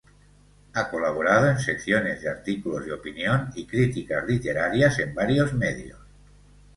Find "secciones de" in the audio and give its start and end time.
1.59-2.29